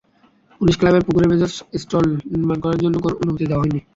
[0.61, 1.49] Police ক্লাবের পুকুরের ভেতর
[1.81, 3.79] স্টল নির্মাণ করার জন্য কোনো অনুমতি নেওয়া হয়নি।